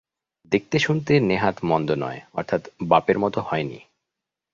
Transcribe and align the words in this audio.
দেখতে 0.51 0.77
শুনতে 0.79 1.13
নেহাত 1.19 1.57
মন্দ 1.63 1.89
নয়, 1.97 2.19
অর্থাৎ 2.33 2.61
বাপের 2.81 3.17
মতো 3.19 3.39
হয় 3.41 3.63
নি। 3.63 3.79